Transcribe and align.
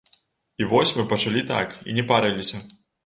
І 0.61 0.69
вось 0.71 0.93
мы 0.95 1.05
пачалі 1.11 1.43
так, 1.53 1.77
і 1.93 1.97
не 1.99 2.07
парыліся. 2.13 2.65